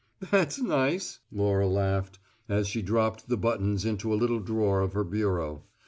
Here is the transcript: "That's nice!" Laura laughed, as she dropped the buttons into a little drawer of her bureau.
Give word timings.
"That's 0.31 0.59
nice!" 0.59 1.19
Laura 1.31 1.67
laughed, 1.67 2.17
as 2.49 2.67
she 2.67 2.81
dropped 2.81 3.29
the 3.29 3.37
buttons 3.37 3.85
into 3.85 4.11
a 4.11 4.15
little 4.17 4.39
drawer 4.39 4.81
of 4.81 4.93
her 4.93 5.03
bureau. 5.03 5.65